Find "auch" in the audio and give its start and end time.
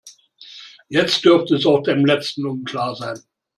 1.67-1.83